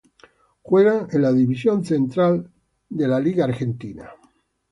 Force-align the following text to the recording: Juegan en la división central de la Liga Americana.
Juegan 0.63 1.09
en 1.11 1.21
la 1.21 1.31
división 1.31 1.85
central 1.85 2.49
de 2.89 3.07
la 3.07 3.19
Liga 3.19 3.43
Americana. 3.45 4.09